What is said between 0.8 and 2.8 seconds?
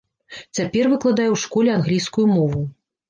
выкладае ў школе англійскую мову.